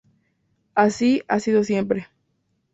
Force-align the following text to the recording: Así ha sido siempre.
Así 0.73 1.21
ha 1.27 1.39
sido 1.39 1.63
siempre. 1.63 2.07